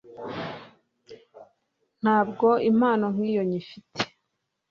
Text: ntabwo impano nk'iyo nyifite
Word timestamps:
ntabwo 2.01 2.47
impano 2.69 3.05
nk'iyo 3.15 3.43
nyifite 3.49 3.99